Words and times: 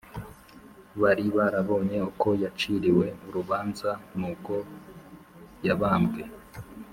bari 1.01 1.25
barabonye 1.37 1.97
uko 2.09 2.27
yaciriwe 2.43 3.05
urubanza 3.27 3.91
n’uko 4.19 4.53
yabambwe 5.65 6.23